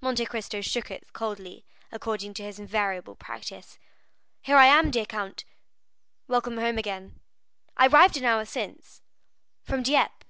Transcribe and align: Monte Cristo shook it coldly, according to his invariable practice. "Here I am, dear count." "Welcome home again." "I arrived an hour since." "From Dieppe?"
Monte 0.00 0.24
Cristo 0.26 0.60
shook 0.60 0.88
it 0.88 1.12
coldly, 1.12 1.64
according 1.90 2.32
to 2.34 2.44
his 2.44 2.60
invariable 2.60 3.16
practice. 3.16 3.76
"Here 4.40 4.56
I 4.56 4.66
am, 4.66 4.92
dear 4.92 5.04
count." 5.04 5.44
"Welcome 6.28 6.58
home 6.58 6.78
again." 6.78 7.18
"I 7.76 7.88
arrived 7.88 8.16
an 8.16 8.24
hour 8.24 8.44
since." 8.44 9.02
"From 9.64 9.82
Dieppe?" 9.82 10.26